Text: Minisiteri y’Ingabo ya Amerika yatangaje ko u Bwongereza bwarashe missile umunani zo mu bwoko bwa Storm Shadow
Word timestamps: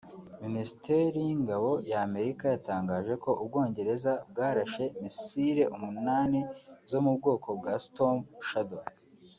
Minisiteri 0.43 1.17
y’Ingabo 1.27 1.71
ya 1.89 1.99
Amerika 2.07 2.43
yatangaje 2.53 3.13
ko 3.23 3.29
u 3.41 3.43
Bwongereza 3.47 4.11
bwarashe 4.29 4.83
missile 5.01 5.63
umunani 5.75 6.39
zo 6.89 6.99
mu 7.05 7.11
bwoko 7.17 7.47
bwa 7.59 7.73
Storm 7.85 8.17
Shadow 8.49 8.83